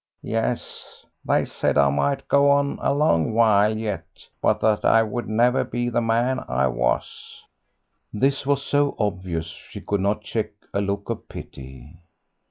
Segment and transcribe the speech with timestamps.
[0.23, 4.07] "Yes; they said I might go on a long while yet,
[4.41, 7.43] but that I would never be the man I was."
[8.11, 11.97] This was so obvious she could not check a look of pity.